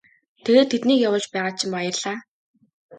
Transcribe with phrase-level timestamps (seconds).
[0.43, 2.17] Тэгээд тэднийг явуулж байгаад чинь баярлалаа.